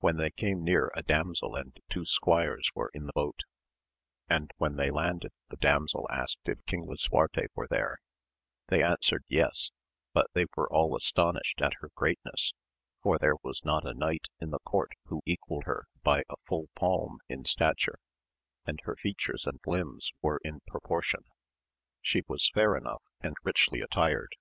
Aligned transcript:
When 0.00 0.16
they 0.16 0.32
came 0.32 0.64
near 0.64 0.90
a 0.96 1.02
damsel 1.04 1.54
and 1.54 1.78
two 1.88 2.04
squires 2.04 2.68
were 2.74 2.90
in 2.92 3.06
the 3.06 3.12
boat, 3.12 3.42
and 4.28 4.50
when 4.56 4.74
they 4.74 4.90
landed 4.90 5.30
the 5.48 5.58
damsel 5.58 6.08
asked 6.10 6.40
if 6.48 6.64
King 6.66 6.88
Lisuarte 6.88 7.46
were 7.54 7.68
there 7.68 8.00
1 8.66 8.80
They 8.80 8.82
answered 8.82 9.22
Yes, 9.28 9.70
but 10.12 10.26
they 10.34 10.46
were 10.56 10.68
all 10.72 10.96
astonished 10.96 11.62
at 11.62 11.74
her 11.82 11.90
greatnessj 11.96 12.52
for 13.00 13.16
there 13.16 13.36
was 13.44 13.64
not 13.64 13.86
a 13.86 13.94
knight 13.94 14.26
in 14.40 14.50
the 14.50 14.58
court 14.58 14.90
who 15.04 15.22
equalled 15.24 15.66
her 15.66 15.86
by 16.02 16.24
a 16.28 16.34
full 16.48 16.66
palm 16.74 17.18
in 17.28 17.44
stature, 17.44 18.00
and 18.66 18.80
her 18.82 18.96
features 18.96 19.46
and 19.46 19.60
limbs 19.64 20.10
were 20.20 20.40
in 20.42 20.58
proportion; 20.66 21.20
she 22.02 22.24
was 22.26 22.50
fair 22.52 22.76
enough, 22.76 23.04
and 23.20 23.36
richly 23.44 23.80
attired. 23.82 24.34